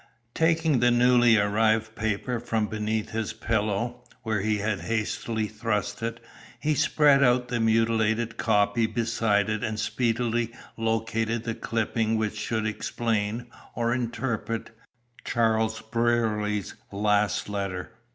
Taking 0.33 0.79
the 0.79 0.89
newly 0.89 1.37
arrived 1.37 1.93
paper 1.95 2.39
from 2.39 2.65
beneath 2.65 3.11
his 3.11 3.33
pillow, 3.33 4.03
where 4.23 4.41
he 4.41 4.57
had 4.57 4.79
hastily 4.79 5.45
thrust 5.47 6.01
it, 6.01 6.19
he 6.59 6.73
spread 6.73 7.23
out 7.23 7.49
the 7.49 7.59
mutilated 7.59 8.35
copy 8.35 8.87
beside 8.87 9.47
it 9.47 9.63
and 9.63 9.79
speedily 9.79 10.51
located 10.75 11.43
the 11.43 11.53
clipping 11.53 12.17
which 12.17 12.35
should 12.35 12.65
explain, 12.65 13.45
or 13.75 13.93
interpret, 13.93 14.71
Charles 15.23 15.81
Brierly's 15.81 16.73
last 16.91 17.47
letter. 17.47 17.91